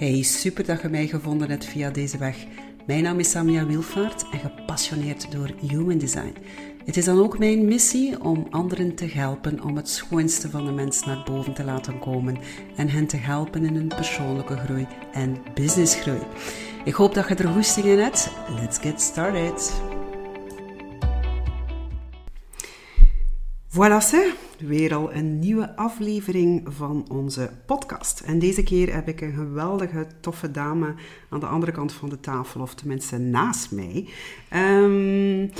[0.00, 2.36] Hey, super dat je mij gevonden hebt via deze weg.
[2.86, 6.34] Mijn naam is Samia Wilvaart en gepassioneerd door Human Design.
[6.84, 10.72] Het is dan ook mijn missie om anderen te helpen om het schoonste van de
[10.72, 12.38] mens naar boven te laten komen
[12.76, 16.20] en hen te helpen in hun persoonlijke groei en businessgroei.
[16.84, 18.30] Ik hoop dat je er goesting in hebt.
[18.60, 19.72] Let's get started.
[23.68, 24.49] Voilà, ze.
[24.66, 28.20] Weer al een nieuwe aflevering van onze podcast.
[28.20, 30.94] En deze keer heb ik een geweldige, toffe dame
[31.28, 34.08] aan de andere kant van de tafel, of tenminste naast mij.
[34.82, 35.50] Um,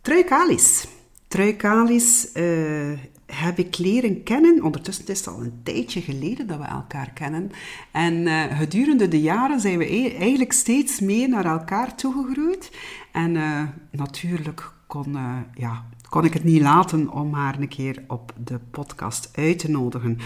[0.00, 0.86] Trui Kalis.
[1.28, 4.62] Trui Kalis uh, heb ik leren kennen.
[4.62, 7.50] Ondertussen is het al een tijdje geleden dat we elkaar kennen.
[7.90, 12.70] En uh, gedurende de jaren zijn we e- eigenlijk steeds meer naar elkaar toegegroeid.
[13.12, 15.16] En uh, natuurlijk kon,
[15.54, 19.70] ja, kon ik het niet laten om haar een keer op de podcast uit te
[19.70, 20.18] nodigen.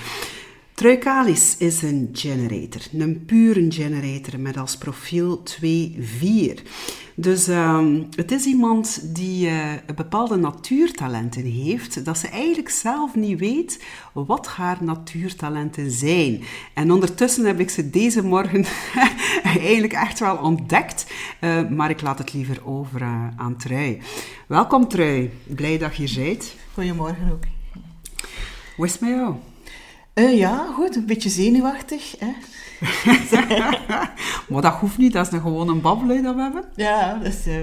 [0.74, 6.62] Truicalis is een generator, een pure generator met als profiel 2-4.
[7.14, 13.38] Dus um, het is iemand die uh, bepaalde natuurtalenten heeft, dat ze eigenlijk zelf niet
[13.38, 16.42] weet wat haar natuurtalenten zijn.
[16.74, 18.64] En ondertussen heb ik ze deze morgen
[19.44, 24.00] eigenlijk echt wel ontdekt, uh, maar ik laat het liever over uh, aan Trui.
[24.46, 26.54] Welkom Trui, blij dat je hier bent.
[26.74, 27.44] Goedemorgen ook.
[28.76, 29.34] Hoe is het met jou?
[30.14, 30.96] Uh, ja, goed.
[30.96, 32.14] Een beetje zenuwachtig.
[32.18, 32.32] Hè?
[34.48, 35.12] maar dat hoeft niet.
[35.12, 36.64] Dat is gewoon een babbelen dat we hebben.
[36.74, 37.54] Ja, dus uh,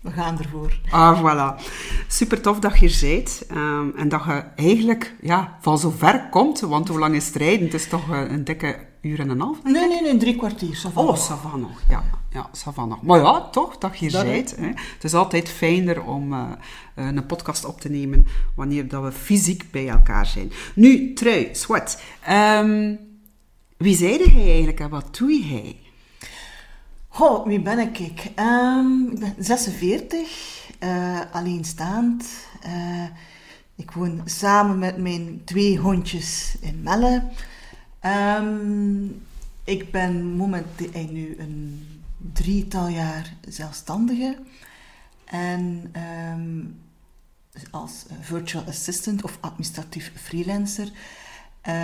[0.00, 0.80] we gaan ervoor.
[0.90, 1.62] Ah, voilà.
[2.08, 3.42] Super tof dat je er bent.
[3.50, 6.60] Um, en dat je eigenlijk ja, van zo ver komt.
[6.60, 7.64] Want hoe lang is het rijden?
[7.64, 9.62] Het is toch een dikke uur en een half?
[9.62, 10.16] Nee, nee, nee.
[10.16, 10.82] Drie kwartier.
[10.94, 11.70] Oh, Savannah.
[11.88, 12.02] Ja.
[12.38, 13.00] Ja, Savannah.
[13.02, 14.56] Maar ja, toch, dat je hier bent.
[14.56, 14.66] Hè.
[14.66, 16.50] Het is altijd fijner om uh,
[16.94, 20.52] een podcast op te nemen wanneer dat we fysiek bij elkaar zijn.
[20.74, 22.02] Nu, trui, swat.
[22.30, 22.98] Um,
[23.76, 25.76] wie zeide hij eigenlijk en wat doe hij?
[27.08, 27.98] Goh, wie ben ik?
[27.98, 28.30] ik?
[28.36, 30.28] Um, ik ben 46,
[30.82, 32.46] uh, alleenstaand.
[32.66, 33.04] Uh,
[33.76, 37.22] ik woon samen met mijn twee hondjes in Melle.
[38.40, 39.22] Um,
[39.64, 41.97] ik ben momenteel nu een
[42.32, 44.38] drietal jaar zelfstandige.
[45.24, 45.92] En
[46.34, 46.80] um,
[47.70, 50.92] als virtual assistant of administratief freelancer, uh,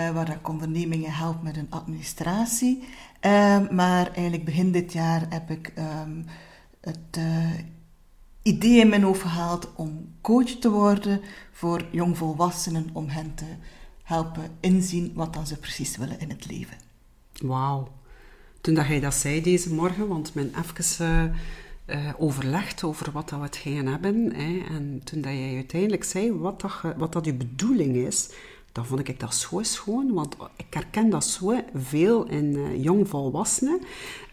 [0.09, 2.83] waar ik ondernemingen help met een administratie.
[3.21, 6.25] Uh, maar eigenlijk begin dit jaar heb ik um,
[6.81, 7.53] het uh,
[8.41, 11.21] idee in mijn hoofd gehaald om coach te worden
[11.51, 13.55] voor jongvolwassenen, om hen te
[14.03, 16.77] helpen inzien wat dan ze precies willen in het leven.
[17.41, 17.87] Wauw
[18.65, 21.35] toen dat dat zei deze morgen, want men even
[21.85, 24.33] uh, overlegd over wat dat we het gaan hebben.
[24.35, 28.29] Hè, en toen dat jij uiteindelijk zei wat dat, wat dat je bedoeling is,
[28.71, 33.81] dan vond ik dat zo schoon, want ik herken dat zo veel in uh, jongvolwassenen.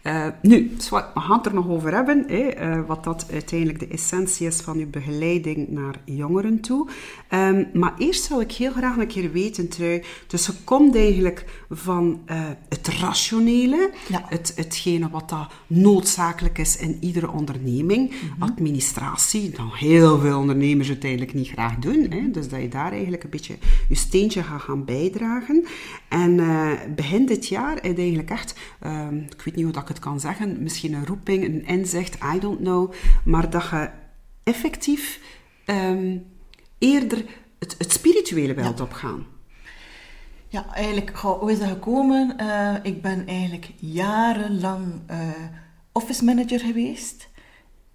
[0.03, 4.47] Uh, nu, we gaan het er nog over hebben, uh, wat dat uiteindelijk de essentie
[4.47, 6.89] is van uw begeleiding naar jongeren toe.
[7.29, 11.45] Um, maar eerst zou ik heel graag een keer weten, Trui, dus je komt eigenlijk
[11.69, 14.25] van uh, het rationele, ja.
[14.27, 18.43] het, hetgene wat dat noodzakelijk is in iedere onderneming, mm -hmm.
[18.43, 23.23] administratie, dan heel veel ondernemers uiteindelijk niet graag doen, hè, dus dat je daar eigenlijk
[23.23, 23.57] een beetje
[23.89, 25.65] je steentje gaat gaan bijdragen.
[26.07, 26.41] En
[26.95, 30.19] begin dit jaar is eigenlijk echt, um, ik weet niet hoe dat ik het kan
[30.19, 32.93] zeggen, misschien een roeping, een inzicht, I don't know,
[33.23, 33.89] maar dat je
[34.43, 35.19] effectief
[35.65, 36.25] um,
[36.77, 37.25] eerder
[37.59, 38.83] het, het spirituele wilt ja.
[38.83, 39.25] opgaan.
[40.47, 42.35] Ja, eigenlijk, hoe is dat gekomen?
[42.41, 45.17] Uh, ik ben eigenlijk jarenlang uh,
[45.91, 47.29] office manager geweest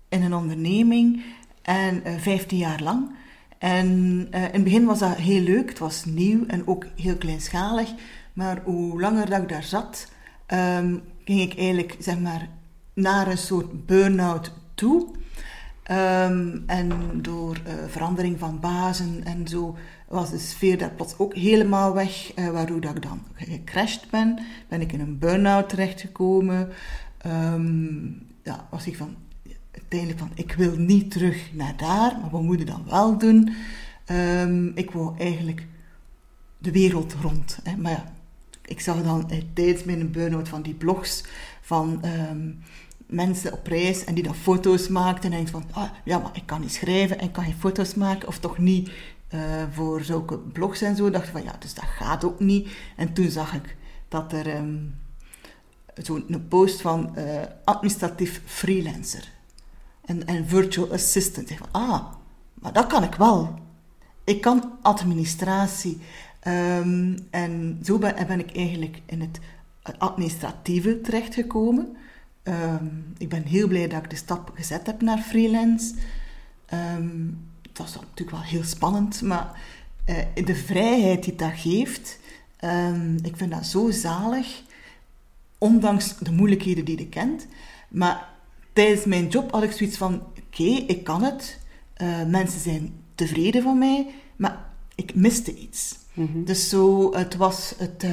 [0.09, 1.25] in een onderneming
[1.63, 3.11] en uh, 15 jaar lang.
[3.59, 3.87] En
[4.31, 7.93] in het begin was dat heel leuk, het was nieuw en ook heel kleinschalig.
[8.33, 10.13] Maar hoe langer dat ik daar zat,
[10.47, 12.49] um, ging ik eigenlijk zeg maar
[12.95, 15.07] naar een soort burn-out toe.
[15.91, 19.77] Um, en door uh, verandering van bazen en zo
[20.09, 24.39] was de sfeer daar plots ook helemaal weg, uh, waardoor dat ik dan gecrashed ben.
[24.69, 26.69] Ben ik in een burn-out terechtgekomen.
[27.27, 29.17] Um, ja, was ik van,
[29.73, 33.55] uiteindelijk van, ik wil niet terug naar daar, maar wat moet dan wel doen?
[34.11, 35.67] Um, ik wou eigenlijk
[36.59, 37.59] de wereld rond.
[37.63, 37.77] Hè.
[37.77, 38.13] Maar ja,
[38.69, 41.25] ik zag dan tijdens mijn burn-out van die blogs
[41.61, 42.59] van um,
[43.07, 45.33] mensen op reis en die dan foto's maakten.
[45.33, 48.29] En ik van, ah, ja, maar ik kan niet schrijven en kan geen foto's maken,
[48.29, 48.91] of toch niet
[49.35, 49.41] uh,
[49.73, 51.11] voor zulke blogs en zo.
[51.11, 52.69] dacht van, ja, dus dat gaat ook niet.
[52.97, 53.77] En toen zag ik
[54.09, 54.95] dat er um,
[55.95, 57.25] zo'n post van uh,
[57.65, 59.29] administratief freelancer
[60.05, 61.51] en, en virtual assistant.
[61.51, 62.07] Ik van, ah,
[62.55, 63.59] maar dat kan ik wel.
[64.25, 66.01] Ik kan administratie.
[66.47, 69.39] Um, en zo ben, ben, ik eigenlijk in het
[69.99, 71.97] administratieve terechtgekomen.
[72.43, 75.95] Um, ik ben heel blij dat ik de stap gezet heb naar freelance.
[76.97, 79.61] Um, dat is natuurlijk wel heel spannend, maar
[80.07, 82.19] uh, de vrijheid die dat geeft,
[83.23, 84.63] ik vind dat zo zalig,
[85.59, 87.47] ondanks de moeilijkheden die je kent.
[87.89, 88.29] Maar
[88.73, 91.59] tijdens mijn job had ik zoiets van, oké, ik kan het,
[92.03, 94.65] uh, mensen zijn tevreden van mij, maar
[94.95, 95.99] ik miste iets.
[96.27, 96.45] -hmm.
[96.45, 98.07] Dus zo, het was het...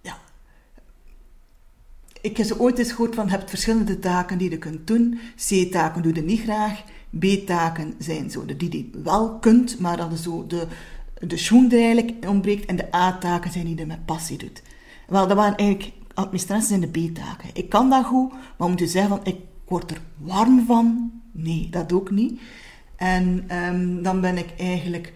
[0.00, 0.18] ja,
[2.20, 5.18] ik heb ooit eens gehoord van, je hebt verschillende taken die je kunt doen.
[5.36, 6.84] C-taken doe je niet graag.
[7.18, 10.66] B-taken zijn zo de die je wel kunt, maar dat is zo de,
[11.20, 12.66] de schoen eigenlijk ontbreekt.
[12.66, 14.62] En de A-taken zijn die je met passie doet.
[15.06, 17.50] Wel, dat waren eigenlijk administratie en de B-taken.
[17.52, 19.36] Ik kan dat goed, maar moet je zeggen van, ik
[19.66, 21.12] word er warm van?
[21.32, 22.40] Nee, dat ook niet.
[22.98, 25.12] En um, dan ben ik eigenlijk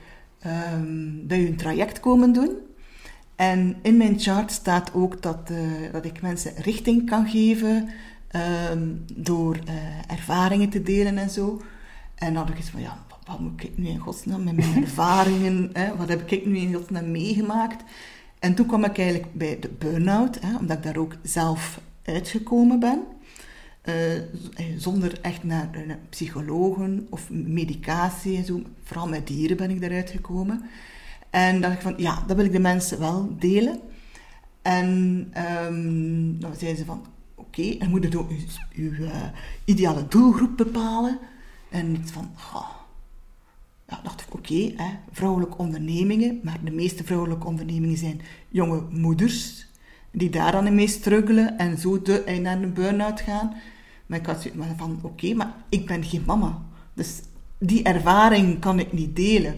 [0.75, 2.51] um, bij u een traject komen doen.
[3.37, 5.59] En in mijn chart staat ook dat, uh,
[5.93, 7.89] dat ik mensen richting kan geven
[8.71, 9.73] um, door uh,
[10.07, 11.63] ervaringen te delen en zo.
[12.15, 14.57] En dan had ik eens van, ja, wat, wat, moet ik nu in godsnaam met
[14.57, 17.85] mijn ervaringen, hè, wat heb ik nu in godsnaam meegemaakt?
[18.39, 22.81] En toen kwam ik eigenlijk bij de burn-out, hè, omdat ik daar ook zelf uitgekomen
[22.81, 23.03] ben.
[23.85, 23.95] Uh,
[24.77, 28.63] zonder echt naar, naar, psychologen of medicatie en zo.
[28.83, 30.63] Vooral met dieren ben ik daaruit gekomen.
[31.31, 33.81] En dacht ik van, ja, dat wil ik de mensen wel delen.
[34.63, 34.87] En
[35.67, 38.27] um, dan zeiden ze van, oké, okay, en moet je uw,
[38.75, 38.93] uw
[39.65, 41.19] ideale doelgroep bepalen.
[41.71, 42.71] En iets van, oh.
[43.89, 44.73] ja, dacht ik, oké,
[45.13, 49.67] vrouwelijke ondernemingen, maar de meeste vrouwelijke ondernemingen zijn jonge moeders,
[50.11, 53.55] die daar dan mee struggelen en zo de, en naar een burn-out gaan.
[54.13, 56.63] Maar ik had zoiets van, oké, maar ik ben geen mama.
[56.95, 57.21] Dus
[57.59, 59.57] die ervaring kan ik niet delen.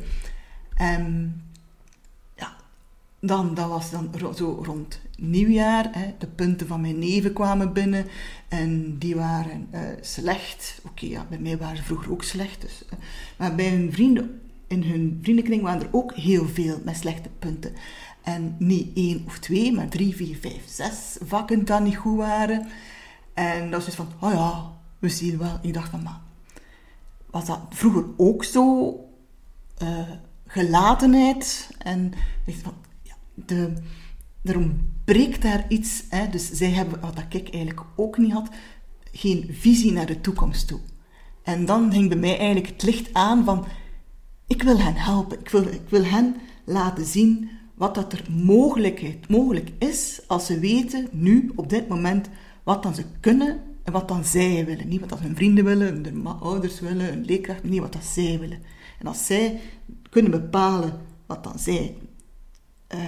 [0.74, 1.34] En
[2.36, 2.56] ja,
[3.20, 5.88] dan, dat was dan zo rond nieuwjaar.
[5.92, 8.06] Hè, de punten van mijn neven kwamen binnen
[8.48, 10.80] en die waren uh, slecht.
[10.84, 12.60] Oké, ja, bij mij waren ze vroeger ook slecht.
[12.60, 12.98] Dus, uh,
[13.36, 17.72] maar bij hun vrienden, in hun vriendenkring waren er ook heel veel met slechte punten.
[18.22, 22.66] En niet één of twee, maar drie, vier, vijf, zes vakken die niet goed waren.
[23.34, 25.58] En dat dus van, oh ja, we zien wel.
[25.62, 26.20] Ik dacht van, maar
[27.31, 28.94] was dat vroeger ook zo?
[29.82, 30.10] Uh,
[30.46, 31.70] gelatenheid.
[31.78, 32.12] En
[32.46, 33.72] van, ja, de,
[34.42, 36.04] er ontbreekt daar iets.
[36.08, 36.28] Hè?
[36.28, 38.48] Dus zij hebben, wat ik eigenlijk ook niet had,
[39.12, 40.81] geen visie naar de toekomst toe.
[41.42, 43.66] En dan ging bij mij eigenlijk het licht aan van,
[44.46, 45.40] ik wil hen helpen.
[45.40, 50.58] Ik wil, ik wil hen laten zien wat dat er mogelijk, mogelijk is als ze
[50.58, 52.28] weten, nu, op dit moment,
[52.64, 54.88] wat dan ze kunnen en wat dan zij willen.
[54.88, 58.38] Niet wat dat hun vrienden willen, hun ouders willen, hun leerkrachten, niet wat dat zij
[58.38, 58.62] willen.
[58.99, 59.61] En als zij
[60.11, 60.93] kunnen bepalen
[61.26, 61.96] wat dan zij
[62.94, 63.00] uh,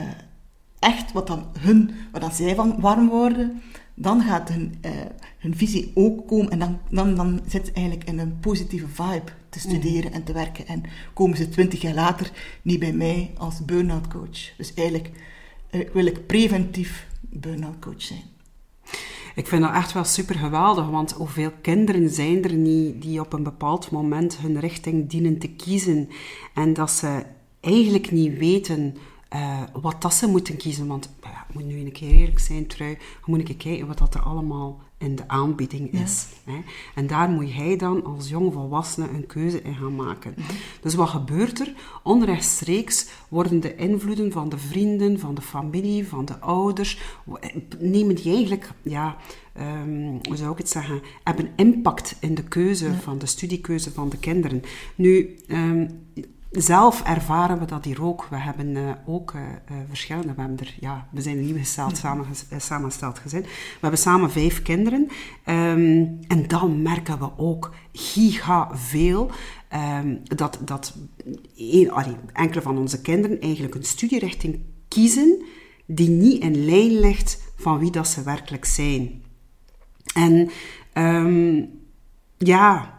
[0.79, 3.63] echt, wat dan hun, wat dan zij van warm worden,
[3.95, 4.91] dan gaat hun, uh,
[5.39, 9.33] hun visie ook komen en dan, dan, dan zit ze eigenlijk in een positieve vibe
[9.49, 10.67] te studeren en te werken.
[10.67, 10.83] En
[11.15, 12.31] komen ze twintig jaar later
[12.63, 14.57] niet bij mij als burn-out coach.
[14.57, 15.11] Dus eigenlijk
[15.71, 18.36] uh, wil ik preventief burn-out coach zijn.
[19.37, 23.33] Ik vind dat echt wel super geweldig, want hoeveel kinderen zijn er niet die op
[23.33, 26.09] een bepaald moment hun richting dienen te kiezen
[26.55, 27.23] en dat ze
[27.61, 28.97] eigenlijk niet weten
[29.35, 30.87] uh, wat dat ze moeten kiezen.
[30.87, 33.99] Want ja, ik moet nu een keer eerlijk zijn, trui, je moet keer kijken wat
[33.99, 36.27] dat er allemaal in de aanbieding is.
[36.45, 36.53] Ja.
[36.53, 36.59] Hè?
[36.95, 40.35] En daar moet jij dan als jong volwassene een keuze in gaan maken.
[40.35, 40.45] -hmm.
[40.81, 41.73] Dus wat gebeurt er?
[42.03, 47.01] Onrechtstreeks worden de invloeden van de vrienden, van de familie, van de ouders,
[47.79, 49.17] nemen die eigenlijk, ja,
[49.59, 52.95] um, hoe zou ik het zeggen, hebben impact in de keuze ja.
[52.95, 54.63] van de studiekeuze van de kinderen.
[54.95, 55.89] Nu, um,
[56.57, 58.27] zelf ervaren we dat hier ook.
[58.31, 60.35] We hebben uh, ook uh, uh, verschillende.
[60.35, 63.43] We, hebben er, ja, we zijn een nieuw gesteld, samen, samengesteld gezin.
[63.43, 65.09] We hebben samen vijf kinderen.
[65.45, 69.31] Um, en dan merken we ook giga veel.
[70.01, 70.97] Um, dat, dat
[71.57, 75.43] een, allee, enkele van onze kinderen eigenlijk een studierichting kiezen
[75.87, 79.23] die niet in lijn ligt van wie dat ze werkelijk zijn.
[80.15, 80.51] En
[80.95, 81.71] um,
[82.39, 82.96] ja,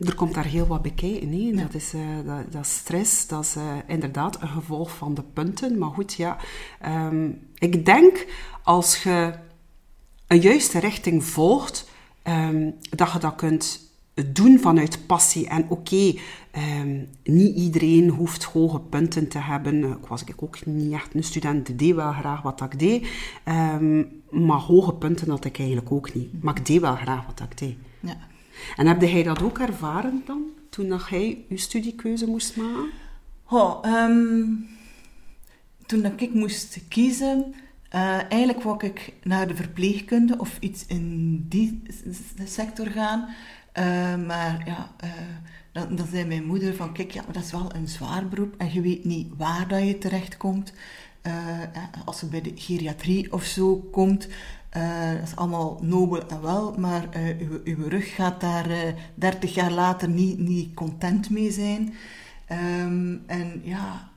[0.00, 0.92] er komt daar heel wat bij.
[1.30, 1.62] Ja.
[1.62, 5.78] Dat, is, uh, dat, dat, stress, dat is uh, inderdaad een gevolg van de punten.
[5.78, 6.36] Maar goed, ja.
[6.86, 8.26] Um, ik denk
[8.62, 9.32] als je
[10.26, 11.90] een juiste richting volgt,
[12.24, 13.92] um, dat je dat kunt
[14.26, 15.48] doen vanuit passie.
[15.48, 16.14] En oké,
[16.80, 19.84] um, niet iedereen hoeft hoge punten te hebben.
[19.84, 23.08] Ik was ik ook niet echt een student, ik deed wel graag wat ik deed.
[24.30, 26.42] maar hoge punten had ik eigenlijk ook niet.
[26.42, 27.76] Maar ik deed wel graag wat ik deed.
[28.00, 28.16] Ja.
[28.76, 32.90] En heb jij dat ook ervaren dan, toen dat jij je studiekeuze moest maken?
[33.48, 33.82] Oh,
[35.86, 37.54] toen dat ik moest kiezen,
[37.94, 41.82] uh, eigenlijk wou ik naar de verpleegkunde of iets in die
[42.44, 43.20] sector gaan.
[43.20, 45.10] Uh, maar ja, uh,
[45.72, 48.72] dan, dan, zei mijn moeder van, kijk, ja, dat is wel een zwaar beroep en
[48.72, 50.72] je weet niet waar dat je terechtkomt.
[52.04, 54.28] als je bij de geriatrie of zo komt,
[55.18, 60.08] dat is allemaal nobel en wel, maar uw, uw, rug gaat daar 30 jaar later
[60.08, 61.94] niet, niet content mee zijn.
[62.86, 64.10] Um, en ja,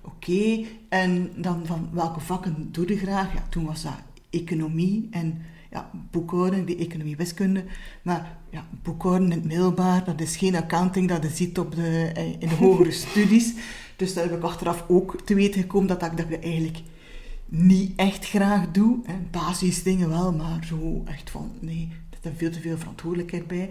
[0.00, 0.64] oké.
[0.88, 3.34] En dan van welke vakken doe je graag?
[3.34, 3.92] Ja, toen was dat
[4.30, 7.64] economie en ja, boekhouding, die economie wiskunde.
[8.02, 12.10] Maar ja, boekhouden in het middelbaar, dat is geen accounting dat je ziet op de,
[12.14, 13.54] eh, in de hogere studies.
[13.96, 16.78] Dus daar heb ik achteraf ook te weten gekomen dat ik dat eigenlijk
[17.48, 18.98] niet echt graag doe.
[19.04, 19.14] Hè.
[19.30, 21.88] Basisdingen wel, maar zo echt van, nee,
[22.22, 23.70] er is veel te veel verantwoordelijkheid bij.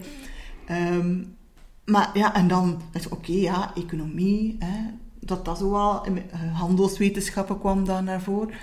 [0.70, 1.36] Um,
[1.84, 7.58] maar ja, en dan is oké, ja, economie, hè, dat dat zo wel, eh, handelswetenschappen
[7.58, 8.54] kwam daar naar voren.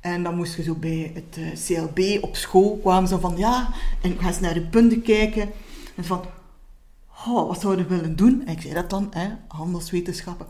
[0.00, 3.68] En dan moest je zo bij het eh, CLB op school kwamen ze van ja,
[4.02, 5.50] en ga eens naar de punten kijken.
[5.96, 6.20] En van,
[7.26, 8.42] oh, wat zouden we willen doen?
[8.46, 10.46] En ik zei dat dan, hè, handelswetenschappen.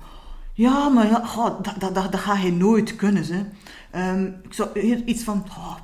[0.56, 3.25] Ja, maar ja, oh, dat, dat, dat, dat, ga je nooit kunnen.
[3.25, 4.11] Hè.
[4.12, 5.76] Um, ik zou iets van oh,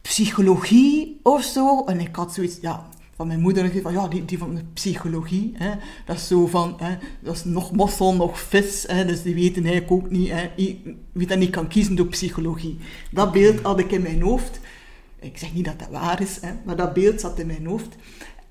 [0.00, 1.84] psychologie of zo.
[1.84, 2.86] En ik had zoiets, ja,
[3.18, 5.52] van mijn moeder van ja, die, die van de psychologie.
[5.54, 5.70] Hè,
[6.06, 8.84] dat is zo van, hè, dat is nog mossel, nog vis.
[8.86, 10.50] Hè, dus die weten eigenlijk ook niet, hè,
[11.12, 12.78] wie dat niet kan kiezen door psychologie.
[13.10, 14.60] Dat beeld had ik in mijn hoofd.
[15.18, 17.96] Ik zeg niet dat dat waar is, hè, maar dat beeld zat in mijn hoofd.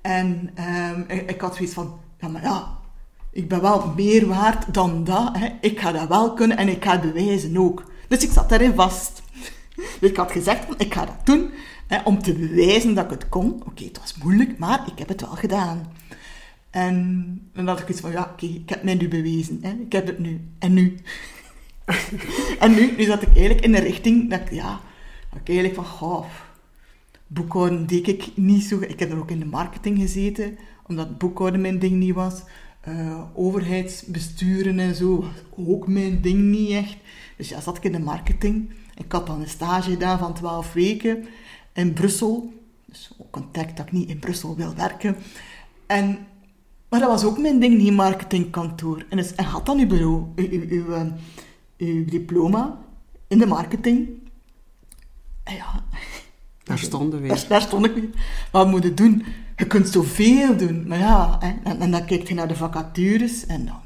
[0.00, 2.78] En um, ik, ik, had zoiets van, ja maar ja,
[3.32, 5.36] ik ben wel meer waard dan dat.
[5.38, 5.48] Hè.
[5.60, 7.84] Ik ga dat wel kunnen en ik ga het bewijzen ook.
[8.08, 9.22] Dus ik zat daarin vast.
[10.00, 11.50] Dus ik had gezegd, ik ga dat doen
[12.04, 13.62] om te bewijzen dat ik het kon.
[13.66, 15.92] Oké, het was moeilijk, maar ik heb het wel gedaan.
[16.70, 19.58] En dan had ik iets van, ja, oké, ik heb mij nu bewezen.
[19.62, 19.70] Hè.
[19.70, 20.40] Ik heb het nu.
[20.58, 20.98] En nu?
[22.60, 24.80] en nu, nu zat ik eigenlijk in de richting dat ik, ja,
[25.30, 26.26] dat ik eigenlijk van, goh,
[27.26, 28.80] boekhouden deed ik niet zo.
[28.80, 32.42] Ik heb er ook in de marketing gezeten, omdat boekhouden mijn ding niet was.
[32.88, 35.20] Uh, overheidsbesturen en zo
[35.56, 36.96] was ook mijn ding niet echt.
[37.36, 38.70] Dus ja, zat ik in de marketing.
[38.94, 41.26] Ik had dan een stage gedaan van 12 weken
[41.72, 42.52] in Brussel.
[42.86, 45.16] Dus ook contact dat ik niet in Brussel wil werken.
[45.86, 46.18] En,
[46.88, 49.06] maar dat was ook mijn ding, niet marketingkantoor.
[49.08, 51.10] En, dus, en had dan uw bureau, uw, uw, ehm,
[51.78, 52.78] uw, diploma
[53.28, 54.08] in de marketing.
[55.44, 55.84] En ja...
[56.62, 57.44] Daar stonden we weer.
[57.48, 58.10] Daar, stond ik weer.
[58.52, 59.24] Wat moet je doen?
[59.58, 60.88] Je kunt zoveel doen.
[60.88, 63.80] Maar ja, en, en dan kijk je naar de vacatures en dan...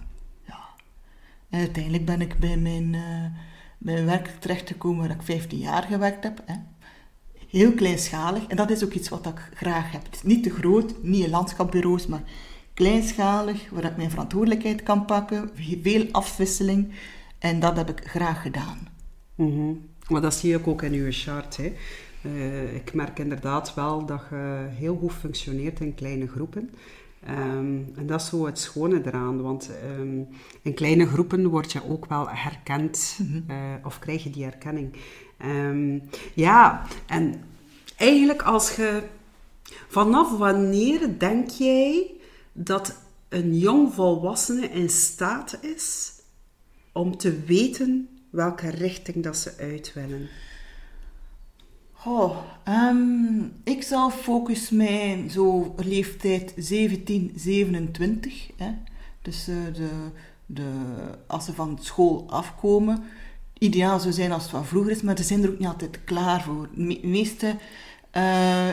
[0.47, 0.59] Ja.
[1.51, 3.25] Uiteindelijk ben ik bij mijn, uh,
[3.79, 6.43] mijn werk terechtgekomen waar ik 15 jaar gewerkt heb.
[6.47, 6.55] Hè
[7.53, 8.47] heel kleinschalig.
[8.47, 10.03] En dat is ook iets wat ik graag heb.
[10.23, 12.23] Niet te groot, niet in landschapbureaus, maar
[12.75, 15.51] kleinschalig, waar ik mijn verantwoordelijkheid kan pakken,
[15.83, 16.93] veel afwisseling.
[17.39, 18.89] En dat heb ik graag gedaan.
[19.35, 21.57] Mm Maar dat zie ik ook in uw chart.
[21.57, 21.73] Hè.
[22.27, 26.71] Uh, ik merk inderdaad wel dat je heel goed functioneert in kleine groepen.
[27.29, 30.29] Um, en dat is zo het schone eraan, want um,
[30.63, 33.57] in kleine groepen word je ook wel herkend mm -hmm.
[33.57, 34.97] uh, of krijg je die herkenning.
[35.45, 36.03] Um,
[36.35, 37.43] ja, en
[37.97, 39.03] eigenlijk als je...
[39.89, 42.11] Vanaf wanneer denk jij
[42.53, 42.99] dat
[43.29, 46.13] een jong volwassene in staat is
[46.93, 50.29] om te weten welke richting dat ze uit willen?
[52.05, 52.37] Oh,
[53.65, 58.51] ik zal focus mij zo leeftijd 17, 27.
[58.57, 58.71] Hè.
[59.23, 59.91] Dus uh, de,
[60.47, 60.71] de,
[61.27, 63.03] als ze van school afkomen,
[63.59, 66.05] ideaal zou zijn als het wat vroeger is, maar ze zijn er ook niet altijd
[66.05, 66.69] klaar voor.
[66.75, 67.57] De meeste
[68.17, 68.69] uh,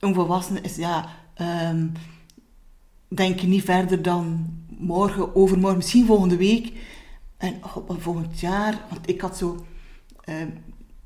[0.00, 1.08] onvolwassenen is, ja,
[1.70, 1.92] um,
[3.08, 4.46] denk je niet verder dan
[4.78, 6.72] morgen, overmorgen, misschien volgende week.
[7.36, 7.60] En
[7.98, 9.66] volgend jaar, want ik had zo
[10.28, 10.34] uh,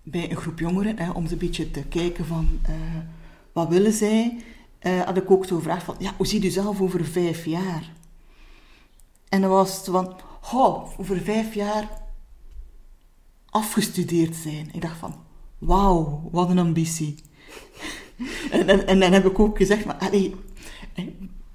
[0.08, 2.74] bij een groep jongeren, hè, om ze een beetje te kijken van uh,
[3.52, 4.38] wat willen zij,
[4.82, 7.92] uh, had ik ook zo gevraagd van, ja, hoe ziet u zelf over vijf jaar?
[9.28, 10.16] En dan was het van,
[10.98, 11.88] over vijf jaar
[13.46, 14.68] afgestudeerd zijn.
[14.72, 15.14] Ik dacht van,
[15.58, 17.14] wauw, wat een ambitie.
[18.50, 20.34] en, en, dan heb ik ook gezegd, maar allee,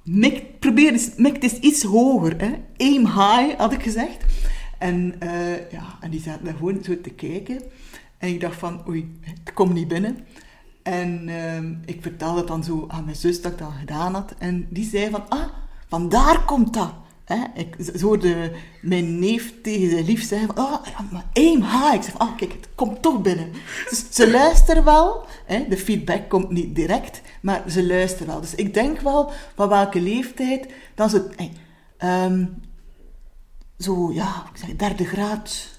[0.04, 2.42] mik, probeer eens, mik het iets hoger.
[2.42, 2.52] Hè.
[2.78, 4.26] Aim high, had ik gezegd.
[4.78, 7.62] En, uh, ja, en die zaten daar gewoon zo te kijken.
[8.22, 10.26] En ik dacht van, oei, het komt niet binnen.
[10.84, 11.58] En uh,
[11.96, 14.34] ik vertelde dan zo aan mijn zus dat ik dat gedaan had.
[14.38, 15.48] En die zei van, ah,
[15.88, 16.94] vandaar komt dat.
[17.26, 17.38] Hè?
[17.54, 18.52] Ik hoorde
[18.82, 21.96] mijn neef tegen zijn lief zeggen van, oh, maar.
[21.96, 23.52] Ik zeg oh, kijk, het komt toch binnen.
[23.90, 25.26] Dus ze luisteren wel.
[25.46, 25.68] Hè?
[25.68, 28.42] De feedback komt niet direct, maar ze luisteren wel.
[28.42, 31.34] Dus ik denk wel, van welke leeftijd, dan het...
[31.36, 31.52] Hey,
[32.26, 32.62] um,
[33.78, 35.71] zo, ja, ik zeg, derde graad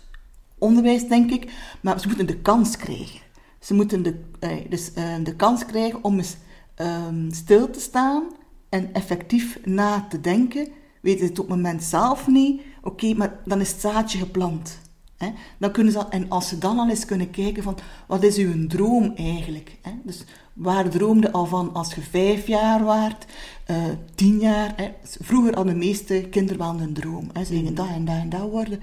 [0.63, 1.53] onderwijs, denk ik.
[1.81, 3.21] Maar ze moeten de kans krijgen.
[3.61, 6.37] Ze moeten de, eh, dus, eh, de kans krijgen om eens
[6.75, 8.23] ehm, stil te staan
[8.69, 10.69] en effectief na te denken.
[11.01, 12.63] Weten ze het op het moment zelf niet?
[12.83, 14.79] Oké, maar dan is het zaadje geplant.
[15.17, 15.33] Hè?
[15.59, 17.77] Dan kunnen ze, en als ze dan al eens kunnen kijken van,
[18.07, 19.79] wat is uw droom eigenlijk?
[19.83, 19.91] Hè?
[20.05, 23.27] Dus waar droomde al van als je vijf jaar waart,
[23.71, 23.77] uh,
[24.15, 24.73] tien jaar?
[24.77, 24.91] Hè?
[25.21, 27.31] Vroeger hadden de meeste kinderen wel een droom.
[27.33, 27.45] Hè?
[27.45, 28.81] Ze gingen dat en dat en dat worden.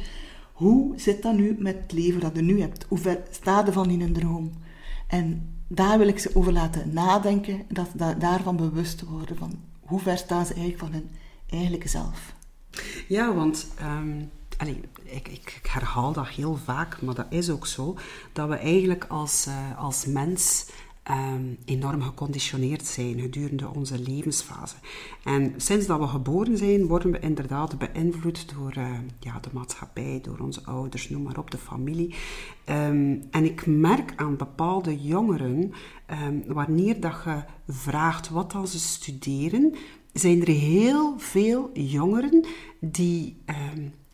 [0.59, 2.85] Hoe zit dat nu met het leven dat je nu hebt?
[2.87, 4.51] Hoe ver staat er van in een droom?
[5.07, 9.99] En daar wil ik ze over laten nadenken, dat ze daarvan bewust worden van hoe
[9.99, 11.09] ver staan ze eigenlijk van hun
[11.49, 12.33] eigenlijke zelf.
[13.07, 17.97] Ja, want um, allee, ik, ik, herhaal dat heel vaak, maar dat is ook zo,
[18.33, 20.69] dat we eigenlijk als, uh, als mens
[21.09, 24.75] um, enorm geconditioneerd zijn gedurende onze levensfase.
[25.23, 28.89] En sinds dat we geboren zijn, worden we inderdaad beïnvloed door uh,
[29.19, 32.15] ja, de maatschappij, door onze ouders, noem maar op, de familie.
[32.69, 35.73] Um, en ik merk aan bepaalde jongeren,
[36.27, 39.75] um, wanneer dat je vraagt wat dan ze studeren,
[40.13, 42.45] zijn er heel veel jongeren
[42.79, 43.37] die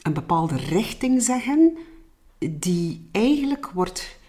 [0.01, 1.77] een bepaalde richting zeggen,
[2.49, 4.19] die eigenlijk wordt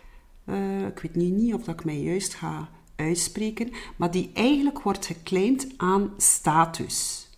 [0.47, 4.83] uh, ik weet nu niet of dat ik mij juist ga uitspreken, maar die eigenlijk
[4.83, 7.29] wordt geclaimd aan status.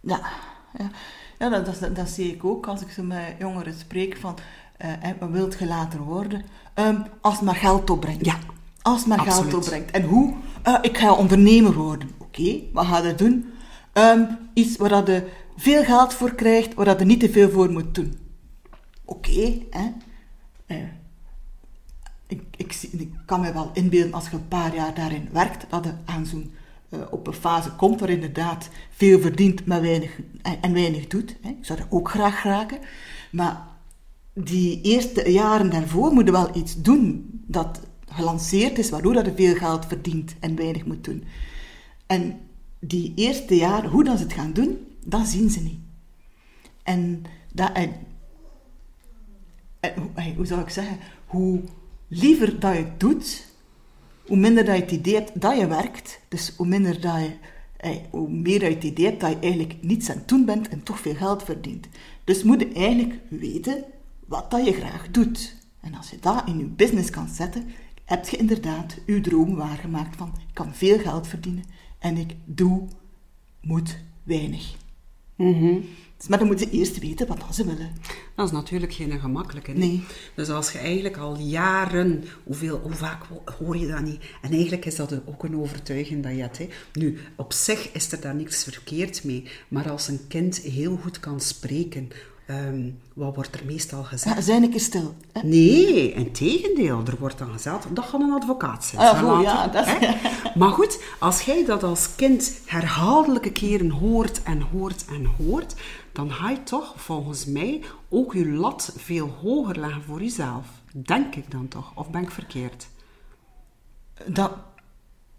[0.00, 0.20] Ja,
[0.78, 0.90] ja.
[1.38, 4.36] ja dat, dat, dat, zie ik ook als ik met jongeren spreek van,
[4.84, 6.44] uh, wilt je later worden?
[6.74, 8.24] Um, als het maar geld opbrengt.
[8.24, 8.38] Ja,
[8.82, 9.90] Als het maar geld opbrengt.
[9.90, 10.34] En hoe?
[10.68, 12.10] Uh, ik ga ondernemer worden.
[12.18, 13.52] Oké, okay, wat ga je doen?
[13.92, 17.94] Um, iets waar je veel geld voor krijgt, waar je niet te veel voor moet
[17.94, 18.18] doen.
[19.04, 19.92] Oké, okay, hè.
[20.66, 20.82] Uh,
[22.26, 25.84] ik, ik, ik, kan me wel inbeelden als je een paar jaar daarin werkt, dat
[25.84, 26.52] je aan zo'n
[26.88, 31.36] uh, op een fase komt waar inderdaad veel verdient maar weinig, en, en weinig doet.
[31.40, 31.48] Hè.
[31.48, 32.78] Ik zou dat ook graag raken.
[33.30, 33.66] Maar
[34.32, 39.34] die eerste jaren daarvoor moet je wel iets doen dat gelanceerd is, waardoor dat je
[39.34, 41.24] veel geld verdient en weinig moet doen.
[42.06, 42.40] En
[42.78, 45.78] die eerste jaren, hoe dat ze het gaan doen, dat zien ze niet.
[46.82, 47.22] En,
[47.52, 47.92] dat, en,
[49.80, 51.62] en hoe zou ik zeggen, hoe
[52.14, 53.46] liever dat je het doet,
[54.26, 56.20] hoe minder dat je het idee hebt dat je werkt.
[56.28, 57.30] Dus hoe, minder dat je,
[57.76, 60.68] eh, hoe meer je het idee hebt dat je eigenlijk niets aan het doen bent
[60.68, 61.88] en toch veel geld verdient.
[62.24, 63.84] Dus moet je eigenlijk weten
[64.26, 65.56] wat dat je graag doet.
[65.80, 67.68] En als je dat in je business kan zetten,
[68.04, 71.64] heb je inderdaad je droom waargemaakt van ik kan veel geld verdienen
[71.98, 72.82] en ik doe,
[73.60, 74.74] moet weinig.
[75.36, 75.84] Mm
[76.28, 77.92] maar dan moeten ze eerst weten wat ze willen.
[78.34, 79.72] Dat is natuurlijk geen gemakkelijke.
[79.72, 80.04] Nee.
[80.34, 83.22] Dus als je eigenlijk al jaren, hoeveel, hoe vaak
[83.58, 84.22] hoor je dat niet?
[84.42, 86.58] En eigenlijk is dat ook een overtuiging dat je hebt.
[86.58, 86.68] Hè.
[86.92, 89.44] Nu, op zich is er daar niks verkeerd mee.
[89.68, 92.08] Maar als een kind heel goed kan spreken,
[92.50, 94.36] Um, wat wordt er meestal gezegd?
[94.36, 95.14] Ja, zijn ik stil?
[95.32, 95.40] Hè?
[95.42, 97.02] Nee, in tegendeel.
[97.06, 99.02] Er wordt dan gezegd, dat gaat een advocaat zijn.
[99.02, 99.92] Ah, ja, dat is...
[100.54, 105.74] Maar goed, als jij dat als kind herhaaldelijke keren hoort en hoort en hoort,
[106.14, 110.66] dan ga je toch, volgens mij, ook je lat veel hoger leggen voor jezelf.
[110.92, 111.92] Denk ik dan toch?
[111.94, 112.88] Of ben ik verkeerd?
[114.26, 114.52] Dat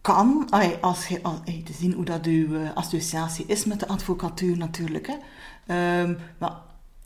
[0.02, 0.48] kan,
[0.82, 1.22] als je,
[1.64, 5.08] te zien hoe dat uw eh, associatie is met de advocatuur natuurlijk.
[5.08, 6.02] Hè.
[6.02, 6.54] Um, maar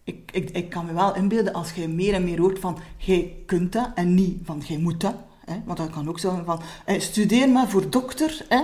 [0.03, 3.35] ik, ik, ik kan me wel inbeelden als je meer en meer hoort van jij
[3.45, 5.15] kunt dat en niet van jij moet dat.
[5.45, 5.61] Hè?
[5.65, 8.45] Want dat kan ook zo van eh, studeer maar voor dokter.
[8.49, 8.63] Hè?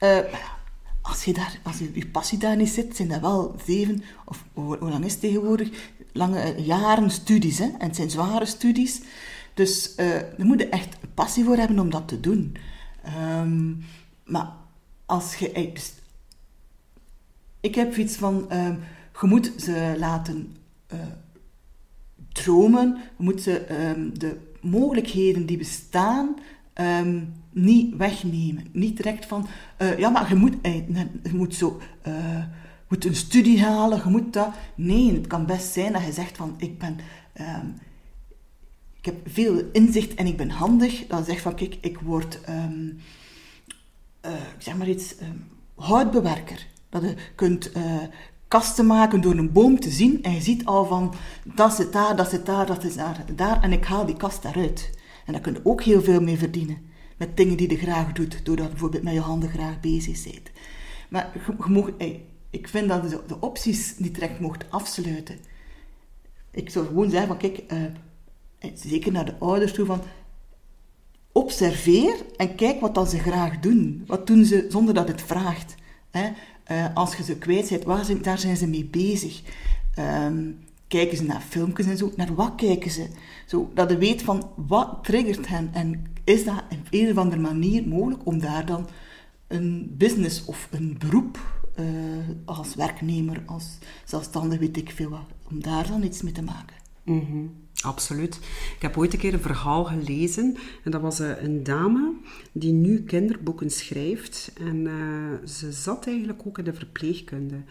[0.00, 0.32] Uh,
[1.02, 4.44] als je, daar, als je, je passie daar niet zit, zijn dat wel zeven, of
[4.52, 5.90] hoe, lang is het tegenwoordig?
[6.12, 7.58] Lange eh, jaren studies.
[7.58, 7.64] Hè?
[7.64, 9.00] En het zijn zware studies.
[9.54, 12.56] Dus uh, daar moet je echt passie voor hebben om dat te doen.
[13.40, 13.84] Um,
[14.24, 14.52] maar
[15.06, 15.70] als je...
[15.74, 15.92] Dus,
[17.60, 18.46] ik heb iets van...
[18.52, 18.78] Um,
[19.20, 20.56] je moet ze laten
[22.32, 26.36] dromen, we moeten um, de mogelijkheden die bestaan
[27.52, 28.66] niet wegnemen.
[28.72, 29.46] Niet direct van,
[29.78, 32.44] uh, ja, maar je moet, je moet zo, uh,
[32.88, 34.48] moet een studie halen, je moet dat.
[34.74, 36.98] Nee, het kan best zijn dat je zegt van, ik ben,
[37.40, 37.78] um,
[38.98, 41.06] ik heb veel inzicht en ik ben handig.
[41.06, 42.98] Dan zeg van, kijk, ik word, um,
[44.58, 45.14] zeg maar iets,
[45.74, 46.66] houtbewerker.
[46.88, 47.72] Dat je kunt
[48.48, 51.14] kasten maken door een boom te zien en je ziet al van
[51.54, 54.42] dat zit daar, dat zit daar, dat is daar, daar en ik haal die kast
[54.42, 54.90] daaruit.
[55.26, 56.90] En daar kun je ook heel veel mee verdienen.
[57.22, 60.50] Met dingen die je graag doet, doordat je bijvoorbeeld met je handen graag bezig bent.
[61.08, 61.32] Maar
[61.98, 65.38] je, ik vind dat je de opties niet direct mocht afsluiten.
[66.50, 70.02] Ik zou gewoon zeggen kijk, uh, zeker naar de ouders toe van
[71.32, 74.04] observeer en kijk wat dan ze graag doen.
[74.06, 75.74] Wat doen ze zonder dat het vraagt.
[76.10, 76.30] Hè?
[76.70, 79.42] Uh, als je ze kwijt bent, waar zijn, daar zijn ze mee bezig.
[79.98, 80.58] Um,
[80.88, 82.12] kijken ze naar filmpjes en zo.
[82.16, 83.08] Naar wat kijken ze?
[83.46, 85.70] Zo, dat je weet van wat triggert hen.
[85.72, 88.88] En is dat op een of andere manier mogelijk om daar dan
[89.46, 91.38] een business of een beroep
[91.80, 91.86] uh,
[92.44, 96.76] als werknemer, als zelfstandig, weet ik veel wat, om daar dan iets mee te maken?
[97.04, 98.34] Mm Absoluut.
[98.76, 102.14] Ik heb ooit een keer een verhaal gelezen en dat was uh, een dame
[102.52, 107.62] die nu kinderboeken schrijft en uh, ze zat eigenlijk ook in de verpleegkunde.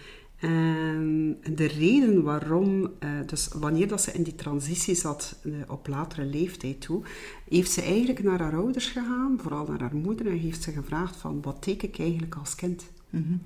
[0.41, 5.35] En de reden waarom, uh, dus wanneer dat ze in die transitie zat
[5.67, 7.03] op latere leeftijd toe,
[7.49, 11.15] heeft ze eigenlijk naar haar ouders gegaan, vooral naar haar moeder, en heeft ze gevraagd
[11.15, 12.91] van wat teken ik eigenlijk als kind?
[13.09, 13.41] Mm -hmm.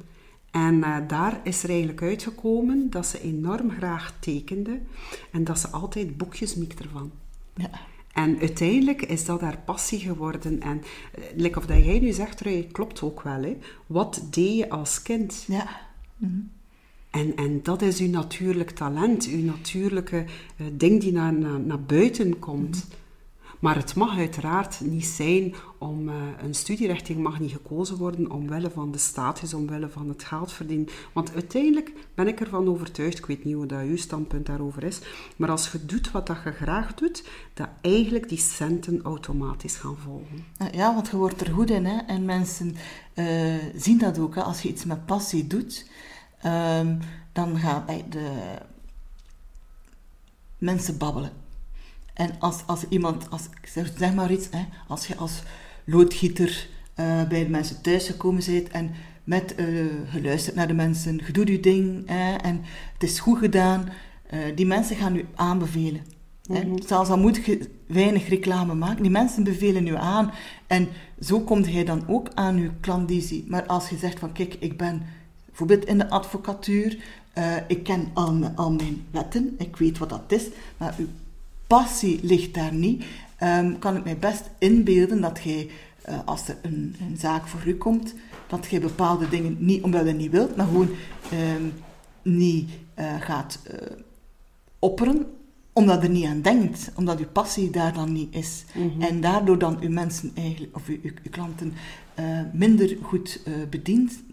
[0.51, 4.79] En uh, daar is er eigenlijk uitgekomen dat ze enorm graag tekende
[5.31, 7.11] en dat ze altijd boekjes mikte ervan.
[7.55, 7.69] Ja.
[8.13, 10.61] En uiteindelijk is dat haar passie geworden.
[10.61, 10.81] En
[11.35, 13.41] like of dat jij nu zegt, Roy, klopt ook wel.
[13.43, 13.57] Hè.
[13.85, 15.43] Wat deed je als kind?
[15.47, 15.69] Ja.
[16.17, 16.54] Mm -hmm.
[17.15, 20.25] En, en dat is uw natuurlijk talent, uw natuurlijke
[20.57, 22.87] uh, ding die naar, naar, buiten komt.
[23.59, 28.69] Maar het mag uiteraard niet zijn om uh, een studierichting mag niet gekozen worden omwille
[28.69, 30.87] van de status, omwille van het geld verdienen.
[31.13, 34.99] Want uiteindelijk ben ik ervan overtuigd, ik weet niet hoe dat uw standpunt daarover is,
[35.35, 37.23] maar als je doet wat dat je graag doet,
[37.53, 40.45] dat eigenlijk die centen automatisch gaan volgen.
[40.71, 41.97] Ja, want je wordt er goed in hè?
[41.97, 42.75] en mensen
[43.75, 44.35] zien dat ook.
[44.35, 44.41] Hè?
[44.41, 45.85] Als je iets met passie doet,
[46.45, 46.99] um,
[47.31, 48.57] dan gaan de
[50.57, 51.31] mensen babbelen.
[52.13, 55.43] En als, als iemand, als, zeg, zeg maar iets, hè, als je als
[55.83, 56.67] loodgieter
[56.99, 58.91] uh, bij de mensen thuis gekomen bent en
[59.23, 62.61] met uh, geluisterd naar de mensen, je doet je ding hè, en
[62.93, 63.89] het is goed gedaan,
[64.33, 66.01] uh, die mensen gaan u aanbevelen.
[66.47, 66.81] Mm -hmm.
[66.81, 70.31] Zelfs al moet je weinig reclame maken, die mensen bevelen u aan.
[70.67, 70.87] En
[71.19, 73.45] zo komt hij dan ook aan uw klandizie.
[73.47, 75.01] Maar als je zegt van kijk, ik ben
[75.57, 76.97] bijvoorbeeld in de advocatuur,
[77.67, 81.07] ik ken al, al mijn wetten, ik weet wat dat is, maar uw
[81.67, 83.03] passie ligt daar niet,
[83.43, 85.69] um, kan ik mij best inbeelden dat jij,
[86.09, 88.13] uh, als er een, een, zaak voor u komt,
[88.47, 90.89] dat jij bepaalde dingen niet omdat je niet wilt, maar gewoon
[91.33, 91.73] um,
[92.21, 93.59] niet uh, gaat
[94.79, 95.25] opperen,
[95.73, 98.63] omdat je er niet aan denkt, omdat je passie daar dan niet is.
[98.73, 99.01] Mm -hmm.
[99.01, 101.73] En daardoor dan uw mensen eigenlijk, of uw, uw, uw klanten
[102.53, 104.23] minder goed bedient,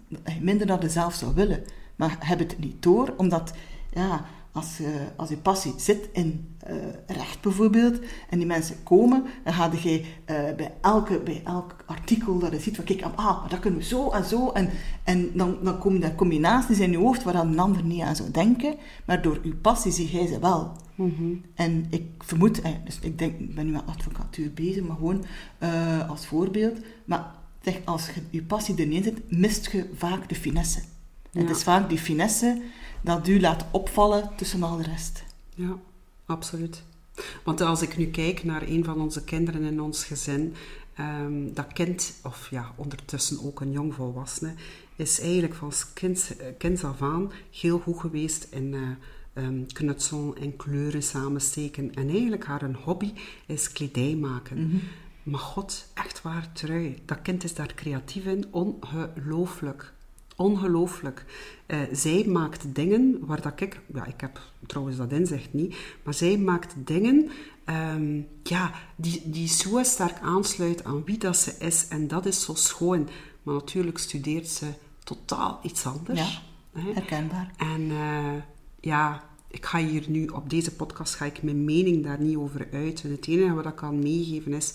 [0.40, 1.62] minder dan je zelf zou willen.
[1.96, 3.52] Maar heb het niet door, omdat
[3.90, 7.98] ja, als je, als je passie zit in uh, recht bijvoorbeeld,
[8.28, 12.60] en die mensen komen, dan ga je uh, bij, elke, bij elk artikel dat je
[12.60, 14.70] ziet van kijk, ah, maar dat kunnen we zo en zo, en,
[15.04, 18.30] en dan, dan komen er combinaties in je hoofd waar een ander niet aan zou
[18.30, 20.72] denken, maar door je passie zie jij ze wel.
[20.94, 21.42] Mm -hmm.
[21.54, 25.24] En ik vermoed, eh, dus ik denk, ik ben nu met advocatuur bezig, maar gewoon
[25.62, 30.34] uh, als voorbeeld, maar zeg, als je je passie erin zit, mist je vaak de
[30.34, 30.82] finesse.
[31.30, 31.40] Ja.
[31.40, 32.62] Het is vaak die finesse
[33.00, 35.24] dat u laat opvallen tussen al de rest.
[35.54, 35.76] Ja,
[36.26, 36.82] absoluut.
[37.44, 40.54] Want als ik nu kijk naar een van onze kinderen in ons gezin,
[41.00, 44.54] um, dat kind, of ja, ondertussen ook een jongvolwassene,
[44.96, 50.56] is eigenlijk van kind, kind af aan heel goed geweest in uh, um, knutselen en
[50.56, 51.94] kleuren samensteken.
[51.94, 53.12] En eigenlijk haar een hobby
[53.46, 54.58] is kledij maken.
[54.58, 54.80] Mm -hmm.
[55.22, 57.02] Maar god, echt waar, trui.
[57.04, 59.92] Dat kind is daar creatief in, ongelooflijk.
[60.36, 61.24] Ongelooflijk.
[61.66, 66.14] Uh, zij maakt dingen waar dat ik, ja, ik heb trouwens dat inzicht niet, maar
[66.14, 67.30] zij maakt dingen
[67.66, 71.88] um, ja, die, die zo sterk aansluit aan wie dat ze is.
[71.88, 73.08] En dat is zo schoon.
[73.42, 74.66] Maar natuurlijk studeert ze
[75.04, 76.42] totaal iets anders.
[76.72, 77.50] Ja, herkenbaar.
[77.56, 78.34] En uh,
[78.80, 82.68] ja, ik ga hier nu op deze podcast ga ik mijn mening daar niet over
[82.72, 83.10] uiten.
[83.10, 84.74] Het enige wat ik kan meegeven is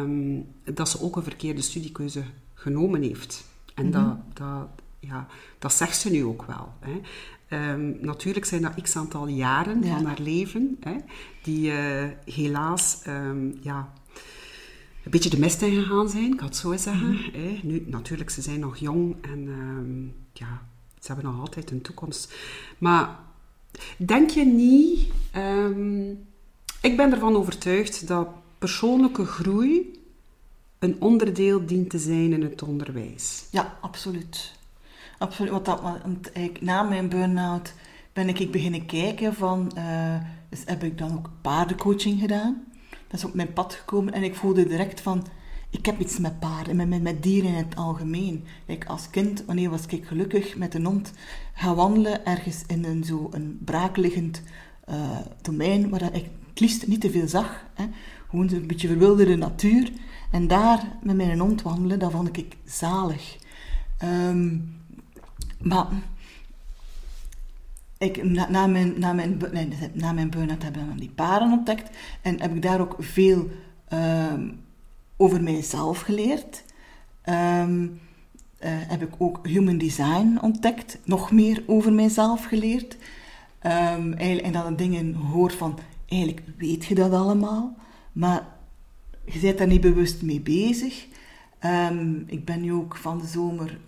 [0.00, 2.22] um, dat ze ook een verkeerde studiekeuze
[2.54, 3.44] genomen heeft.
[3.74, 4.04] En mm -hmm.
[4.04, 4.68] dat, dat,
[5.00, 5.26] ja,
[5.58, 6.72] dat zegt ze nu ook wel.
[6.80, 7.00] Hè.
[7.72, 9.96] Um, natuurlijk zijn dat x aantal jaren ja.
[9.96, 10.96] van haar leven, hè,
[11.42, 13.92] die uh, helaas um, ja,
[15.04, 17.10] een beetje de mist in gegaan zijn, ik had het zo zeggen.
[17.10, 17.30] Mm.
[17.32, 17.60] Hè.
[17.62, 20.62] Nu, natuurlijk, ze zijn nog jong en ja,
[20.98, 22.34] ze hebben nog altijd een toekomst.
[22.78, 23.18] Maar
[23.96, 25.06] denk je niet,
[26.80, 28.28] ik ben ervan overtuigd dat
[28.58, 30.00] persoonlijke groei
[30.78, 33.46] een onderdeel dient te zijn in het onderwijs.
[33.50, 34.52] Ja, absoluut.
[35.18, 35.52] Absoluut.
[35.52, 37.72] Want, dat, want na mijn burn-out
[38.12, 39.72] ben ik, ik beginnen kijken van...
[39.76, 40.16] Uh,
[40.48, 42.64] dus heb ik dan ook paardencoaching gedaan.
[42.90, 44.12] Dat is op mijn pad gekomen.
[44.12, 45.26] En ik voelde direct van...
[45.70, 48.44] Ik heb iets met paarden, met, met, met dieren in het algemeen.
[48.66, 51.12] Ik als kind, wanneer was ik gelukkig met een hond
[51.54, 54.42] gaan wandelen ergens in een zo een braakliggend
[54.88, 57.64] uh, domein waar ik het liefst niet te veel zag.
[57.74, 57.84] Hè.
[58.28, 59.92] Gewoon een beetje verwilderde natuur.
[60.30, 63.36] En daar met mijn hond wandelen, dat vond ik zalig.
[64.04, 64.76] Um,
[65.58, 65.86] maar
[67.98, 71.52] ik, na, na, mijn, na, mijn, nee, na mijn burn-out heb ik dan die paren
[71.52, 71.96] ontdekt.
[72.22, 73.50] En heb ik daar ook veel
[73.88, 74.48] ehm,
[75.18, 76.64] over mijzelf geleerd.
[77.22, 77.86] Ehm,
[78.58, 80.98] eh, heb ik ook human design ontdekt.
[81.04, 82.96] Nog meer over mijzelf geleerd.
[83.62, 85.78] Um, en dat ik dingen hoor van,
[86.08, 87.76] eigenlijk weet je dat allemaal.
[88.12, 88.46] Maar
[89.24, 91.06] je bent daar niet bewust mee bezig.
[92.26, 93.78] ik ben nu ook van de zomer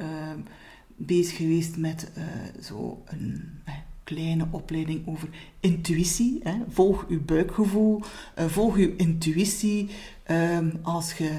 [1.06, 2.24] bezig geweest met uh,
[2.62, 3.74] zo een eh,
[4.14, 5.28] kleine opleiding over
[5.60, 6.40] intuïtie.
[6.42, 6.54] Hè.
[6.68, 8.02] Volg uw buikgevoel,
[8.38, 9.90] uh, volg uw intuïtie.
[10.30, 11.30] Um, als je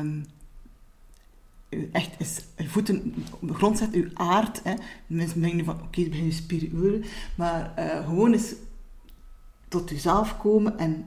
[0.00, 0.24] um,
[1.92, 3.14] echt is, voeten
[3.46, 4.60] grond zet, uw aard.
[4.64, 4.74] Hè.
[5.06, 7.00] Mensen denken van, oké, okay, het begint spiritueel.
[7.34, 8.54] Maar uh, gewoon eens
[9.68, 11.06] tot uzelf komen en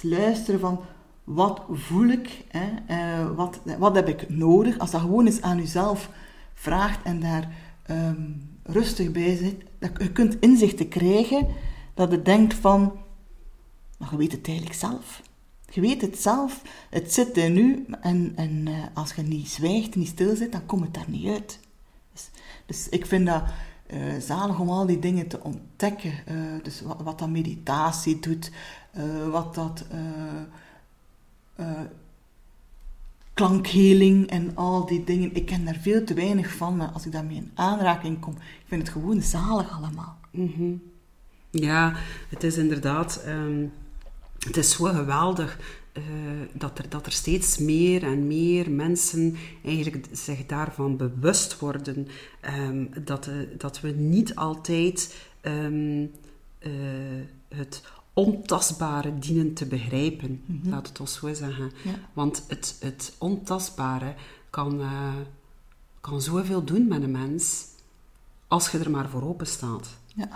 [0.00, 0.80] luisteren van
[1.24, 4.78] wat voel ik, hè, uh, wat, wat heb ik nodig.
[4.78, 6.10] Als dat gewoon eens aan uzelf
[6.54, 7.48] vraagt en daar
[7.90, 11.46] um, rustig bij zit, dat je kunt inzichten krijgen
[11.94, 12.92] dat je denkt van,
[13.98, 15.22] maar je weet het eigenlijk zelf.
[15.70, 19.94] Je weet het zelf, het zit in u en, en uh, als je niet zwijgt,
[19.94, 21.60] niet stil zit, dan komt het daar niet uit.
[22.12, 22.30] Dus,
[22.66, 23.42] dus ik vind dat
[23.92, 26.12] uh, zalig om al die dingen te ontdekken.
[26.30, 28.50] Uh, dus wat, wat, dat meditatie doet,
[29.30, 29.84] wat dat
[33.36, 35.34] klankheling en al die dingen.
[35.34, 38.82] Ik ken daar veel te weinig van, als ik daarmee in aanraking kom, ik vind
[38.82, 40.18] het gewoon zalig allemaal.
[40.30, 40.82] Mm
[41.50, 41.94] Ja,
[42.28, 43.72] het is inderdaad, um,
[44.38, 45.58] het is zo geweldig
[45.92, 46.02] uh,
[46.52, 52.08] dat, er, dat er steeds meer en meer mensen eigenlijk zich daarvan bewust worden.
[52.68, 56.10] Um, dat, uh, dat we niet altijd um,
[56.60, 56.70] uh,
[57.48, 57.82] het
[58.16, 60.42] ontastbare dienen te begrijpen.
[60.46, 61.72] Mm Laat het ons zo zeggen.
[62.12, 64.14] Want het, het ontastbare
[64.50, 65.14] kan, uh,
[66.00, 67.64] kan zoveel doen met een mens
[68.48, 69.88] als je er maar voor open staat.
[70.14, 70.28] Ja.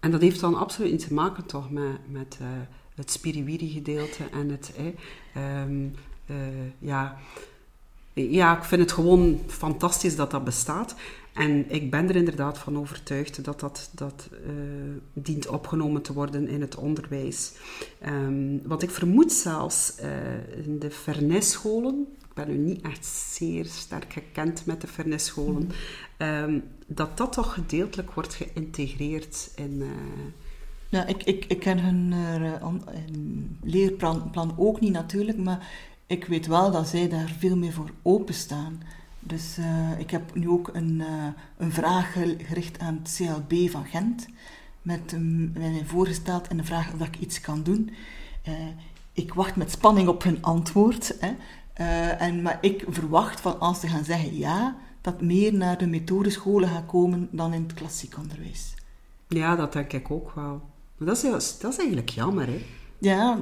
[0.00, 2.48] En dat heeft dan absoluut iets te maken toch met, met uh,
[2.94, 4.72] het spiriwiri gedeelte en het...
[5.32, 5.94] Eh, um,
[6.78, 7.18] ja,
[8.22, 10.94] ja, ik vind het gewoon fantastisch dat dat bestaat.
[11.32, 14.50] En ik ben er inderdaad van overtuigd dat dat, dat uh,
[15.12, 17.52] dient opgenomen te worden in het onderwijs.
[18.06, 23.64] Um, want ik vermoed zelfs uh, in de vernisscholen, ik ben nu niet echt zeer
[23.64, 25.70] sterk gekend met de vernisscholen,
[26.18, 26.26] mm.
[26.26, 29.76] um, dat dat toch gedeeltelijk wordt geïntegreerd in...
[29.80, 29.86] Uh,
[30.88, 32.14] ja, ik, ik, ik ken hun
[33.62, 35.68] leerplan plan ook niet natuurlijk, maar
[36.06, 38.82] ik weet wel dat zij daar veel meer voor openstaan.
[39.20, 43.84] Dus uh, ik heb nu ook een, uh, een vraag gericht aan het CLB van
[43.84, 44.26] Gent.
[44.82, 47.90] Met, um, voorgesteld en de vraag of ik iets kan doen.
[48.48, 48.54] Uh,
[49.12, 51.16] ik wacht met spanning op hun antwoord.
[51.20, 51.34] Hè.
[52.10, 56.68] en, maar ik verwacht van als ze gaan zeggen ja, dat meer naar de methodescholen
[56.68, 58.74] gaat komen dan in het klassiek onderwijs.
[59.28, 60.62] Ja, dat denk ik ook wel.
[60.96, 62.64] Maar dat is, dat is eigenlijk jammer, hè?
[62.98, 63.38] Ja,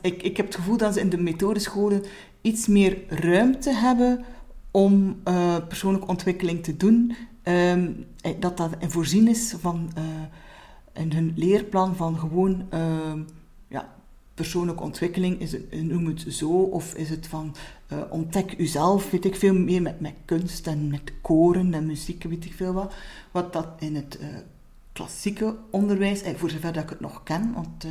[0.00, 2.02] ik, ik heb het gevoel dat ze in de methodescholen
[2.40, 4.24] iets meer ruimte hebben
[4.70, 7.16] om uh, persoonlijke ontwikkeling te doen.
[7.44, 8.06] Um,
[8.38, 10.04] dat dat voorzien is van uh,
[11.02, 13.12] in hun leerplan van gewoon uh,
[13.68, 13.94] ja,
[14.34, 15.40] persoonlijke ontwikkeling.
[15.40, 17.54] Is het, noem het zo, of is het van
[18.10, 22.44] ontdek uzelf, weet ik veel meer met, met kunst en met koren en muziek, weet
[22.44, 22.94] ik veel wat.
[23.30, 24.18] Wat dat in het
[24.92, 27.86] klassieke onderwijs, voor zover dat ik het nog ken, want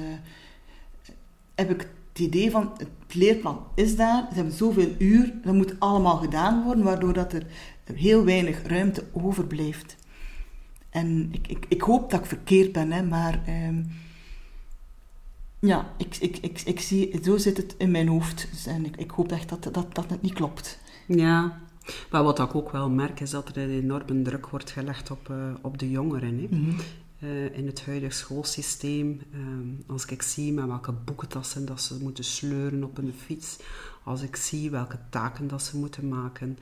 [1.56, 5.80] heb ik het idee van het leerplan is daar, ze hebben zoveel uur, dat moet
[5.80, 7.46] allemaal gedaan worden, waardoor dat er
[7.94, 9.96] heel weinig ruimte overblijft.
[10.90, 13.92] En ik, ik, ik hoop dat ik verkeerd ben, hè, maar um,
[15.60, 18.48] ja, ik, ik, ik, ik zie, zo zit het in mijn hoofd.
[18.52, 20.80] Dus, en ik, ik hoop echt dat, dat, dat het niet klopt.
[21.08, 21.62] Ja,
[22.12, 25.30] maar wat ik ook wel merk is dat er een enorme druk wordt gelegd op,
[25.32, 26.38] uh, op de jongeren.
[26.38, 26.48] Hè.
[26.50, 26.78] Mm -hmm.
[27.20, 29.22] Uh, in het huidige schoolsysteem.
[29.34, 33.58] Um, als ik zie met welke boekentassen dat ze moeten sleuren op een fiets.
[34.04, 36.58] Als ik zie welke taken dat ze moeten maken.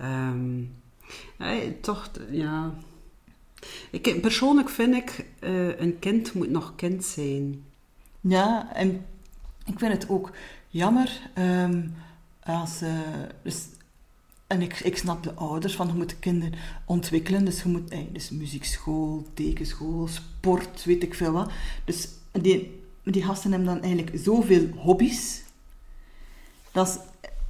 [0.00, 0.74] Um,
[1.36, 2.74] hey, toch, ja...
[3.90, 7.64] Ik, persoonlijk vind ik, uh, een kind moet nog kind zijn.
[8.20, 9.04] Ja, en
[9.64, 10.30] ik vind het ook
[10.68, 11.94] jammer um,
[12.42, 12.82] als...
[13.42, 13.66] Dus
[14.52, 17.44] en ik, ik snap de ouders van je moet kinderen ontwikkelen.
[17.44, 21.50] Dus je moet eh, dus muziekschool, tekenschool, sport, weet ik veel wat.
[21.84, 25.42] Dus die, die gasten hebben dan eigenlijk zoveel hobby's.
[26.72, 27.06] Dat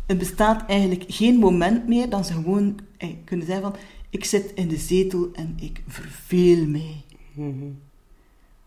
[0.07, 4.53] het bestaat eigenlijk geen moment meer dan ze gewoon eh, kunnen zeggen van ik zit
[4.55, 7.05] in de zetel en ik verveel mij.
[7.33, 7.79] Mm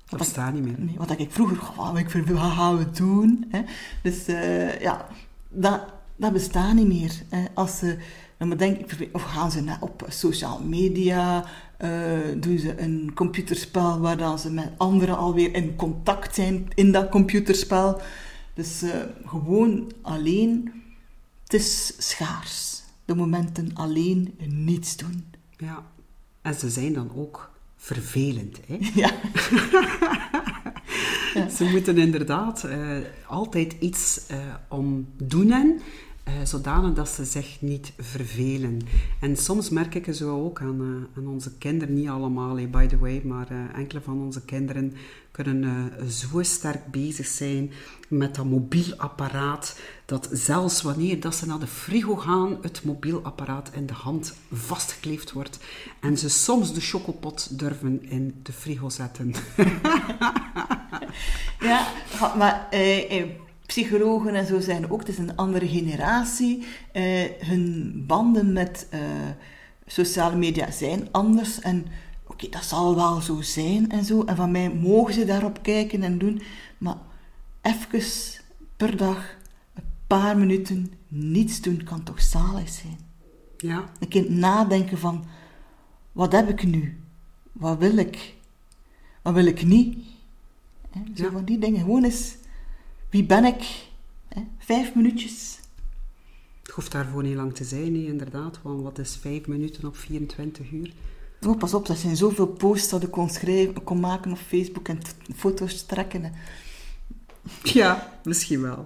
[0.06, 0.76] Dat bestaat niet meer.
[0.78, 3.46] Nee, wat ik vroeger, oh, ik verveel, wat gaan we doen?
[3.50, 3.62] Hè?
[4.04, 5.08] Dus uh, ja,
[5.50, 5.82] dat,
[6.16, 7.22] dat bestaat niet meer.
[7.30, 7.46] Hè?
[7.54, 7.98] Als ze
[8.50, 11.46] dan denk ik, of gaan ze op social media,
[11.78, 16.92] eh, doen ze een computerspel waar dan ze met anderen alweer in contact zijn in
[16.92, 18.02] dat computerspel.
[18.54, 18.92] Dus uh,
[19.26, 20.72] gewoon alleen,
[21.44, 22.84] het is schaars.
[23.06, 25.26] De momenten alleen niets doen.
[25.58, 25.84] Ja,
[26.42, 28.60] en ze zijn dan ook vervelend.
[28.68, 28.78] Hè?
[29.02, 29.12] Ja.
[31.58, 34.22] Ze moeten inderdaad uh, altijd iets
[34.70, 35.82] om doen.
[36.28, 38.82] Uh, zodanig dat ze zich niet vervelen.
[39.20, 42.98] En soms merk ik zo ook aan, uh, aan onze kinderen, niet allemaal, by the
[42.98, 44.94] way, maar uh, enkele van onze kinderen
[45.32, 47.72] kunnen zo sterk bezig zijn
[48.08, 53.24] met dat mobiel apparaat, dat zelfs wanneer dat ze naar de frigo gaan, het mobiel
[53.24, 55.60] apparaat in de hand vastgekleefd wordt
[56.00, 59.34] en ze soms de chocopot durven in de frigo zetten.
[61.70, 61.88] ja,
[62.38, 62.68] maar
[63.66, 66.66] psychologen en zo zijn ook, het is een andere generatie.
[66.94, 69.00] Uh, hun banden met uh,
[69.86, 71.60] sociale media zijn anders.
[71.60, 71.86] En
[72.28, 74.24] oké, dat zal wel zo zijn en zo.
[74.24, 76.42] En van mij mogen ze daarop kijken en doen.
[76.78, 76.98] Maar
[77.62, 78.04] even
[78.78, 79.36] per dag,
[79.74, 82.98] een paar minuten niets doen kan toch zalig zijn.
[83.58, 83.90] Ja.
[84.00, 85.26] Een kind nadenken van,
[86.12, 87.00] wat heb ik nu?
[87.52, 88.36] Wat wil ik?
[89.22, 89.98] Wat wil ik niet?
[91.16, 91.32] Zo ja.
[91.32, 91.80] van die dingen.
[91.80, 92.36] Gewoon eens
[93.16, 93.64] wie ben ik?
[94.58, 95.60] vijf minuutjes.
[96.64, 98.60] Het hoeft daarvoor niet lang te zijn, nee, inderdaad.
[98.62, 100.94] Want wat is vijf minuten op 24 uur?
[101.48, 104.88] Oh, pas op, er zijn zoveel posts dat ik kon, schrijven, kon maken op Facebook
[104.88, 105.00] en
[105.36, 106.34] foto's trekken.
[107.64, 108.86] Ja, misschien wel.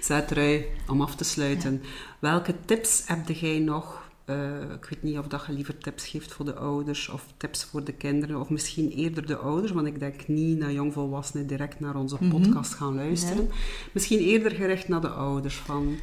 [0.00, 1.82] Zetrui, om af te sluiten.
[2.18, 4.01] Welke tips heb jij nog
[4.32, 7.64] uh, ik weet niet of dat je liever tips geeft voor de ouders of tips
[7.64, 11.80] voor de kinderen, of misschien eerder de ouders, want ik denk niet naar jongvolwassenen direct
[11.80, 12.40] naar onze mm -hmm.
[12.40, 13.48] podcast gaan luisteren.
[13.92, 15.96] Misschien eerder gericht naar de ouders van.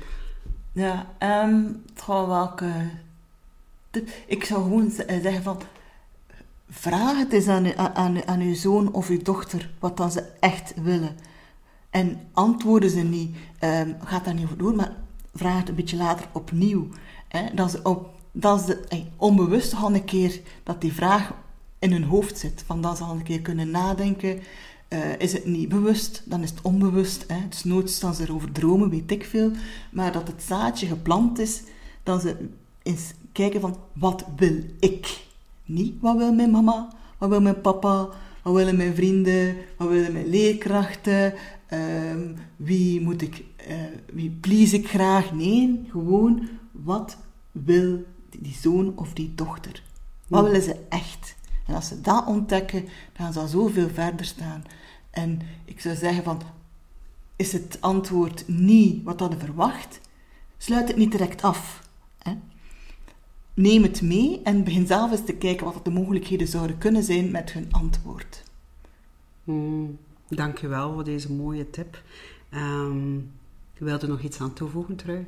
[0.71, 1.07] Ja,
[1.45, 2.89] um, welke
[3.89, 4.09] tip?
[4.27, 5.61] Ik zou gewoon zeggen van.
[6.69, 10.73] Vraag het eens aan, aan, aan uw zoon of uw dochter wat dan ze echt
[10.83, 11.15] willen.
[11.89, 14.95] En antwoorden ze niet, um, gaat daar niet over door, maar
[15.33, 16.87] vraag het een beetje later opnieuw.
[17.27, 21.33] Hè, dat ze, op, dat ze eh, onbewust al een keer dat die vraag
[21.79, 22.63] in hun hoofd zit.
[22.65, 24.39] Van dat ze al een keer kunnen nadenken.
[24.89, 27.25] Uh, is het niet bewust, dan is het onbewust.
[27.27, 27.47] Hè.
[27.49, 29.51] Dus nooit staan ze erover dromen, weet ik veel.
[29.91, 31.61] Maar dat het zaadje geplant is,
[32.03, 32.35] dan ze
[32.83, 35.21] eens kijken van wat wil ik?
[35.65, 38.09] Niet wat wil mijn mama, wat wil mijn papa,
[38.43, 41.33] wat willen mijn vrienden, wat willen mijn leerkrachten,
[41.73, 43.75] um, wie moet ik, uh,
[44.13, 45.33] wie please ik graag?
[45.33, 47.17] Nee, gewoon wat
[47.51, 48.03] wil
[48.39, 49.83] die zoon of die dochter?
[50.27, 51.35] Wat willen ze echt?
[51.67, 52.87] En als ze dat ontdekken,
[53.17, 54.63] dan zal zoveel verder staan.
[55.09, 56.41] En ik zou zeggen van,
[57.35, 59.99] is het antwoord niet wat hadden verwacht?
[60.57, 61.89] Sluit het niet direct af.
[62.17, 62.37] Hè?
[63.53, 67.31] Neem het mee en begin zelf eens te kijken wat de mogelijkheden zouden kunnen zijn
[67.31, 68.43] met hun antwoord.
[69.43, 69.97] Mm,
[70.29, 72.03] Dank je wel voor deze mooie tip.
[72.53, 73.31] Um,
[73.77, 75.27] wilde nog iets aan toevoegen, Trui?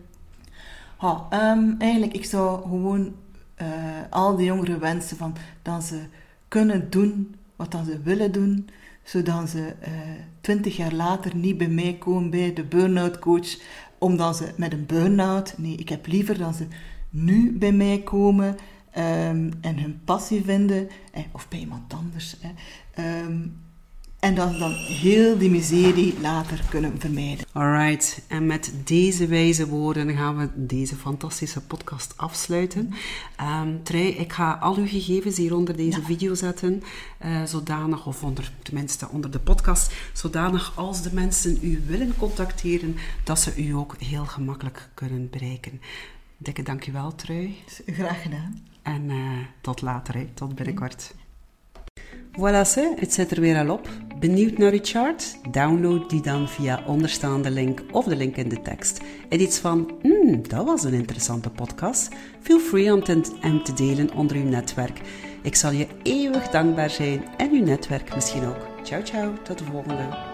[1.02, 3.14] Ha, um, eigenlijk, ik zou gewoon
[3.62, 3.68] uh,
[4.10, 6.02] al die jongeren wensen van, dat ze
[6.48, 8.70] kunnen doen wat dan ze willen doen,
[9.04, 9.88] zodat ze uh,
[10.42, 13.58] twintig jaar later niet bij mij komen bij de burn-out coach,
[13.98, 16.68] omdat ze met een burn-out, nee, ik heb liever dat ze
[17.10, 18.48] nu bij mij komen
[18.98, 22.38] um, en hun passie vinden, eh, of bij iemand anders.
[22.92, 23.56] Eh, um,
[24.22, 27.46] en dat ze dan heel die miserie later kunnen vermijden.
[27.52, 32.94] Alright, en met deze wijze woorden gaan we deze fantastische podcast afsluiten.
[33.42, 36.06] Um, Trey, ik ga al uw gegevens hier onder deze ja.
[36.06, 36.84] video zetten,
[37.26, 42.96] uh, zodanig, of onder, tenminste onder de podcast, zodanig als de mensen u willen contacteren,
[43.24, 45.82] dat ze u ook heel gemakkelijk kunnen bereiken.
[46.38, 47.56] Dikke dankjewel, Trui.
[47.86, 48.64] Graag gedaan.
[48.82, 50.28] En uh, tot later, hè.
[50.34, 51.14] tot binnenkort.
[52.38, 53.90] Voilà ze, het zit er weer al op.
[54.20, 55.38] Benieuwd naar uw chart?
[55.52, 59.02] Download die dan via onderstaande link of de link in de tekst.
[59.30, 62.10] En iets van, hmm, dat was een interessante podcast.
[62.42, 63.02] Feel free om
[63.40, 65.02] hem te delen onder uw netwerk.
[65.42, 68.68] Ik zal je eeuwig dankbaar zijn en uw netwerk misschien ook.
[68.84, 70.31] Ciao ciao, tot de volgende.